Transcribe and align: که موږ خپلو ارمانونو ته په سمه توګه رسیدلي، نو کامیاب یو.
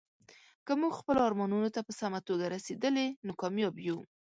که 0.65 0.71
موږ 0.81 0.93
خپلو 0.99 1.19
ارمانونو 1.27 1.69
ته 1.75 1.79
په 1.87 1.93
سمه 1.99 2.19
توګه 2.27 2.45
رسیدلي، 2.55 3.07
نو 3.25 3.31
کامیاب 3.41 3.75
یو. 3.87 3.99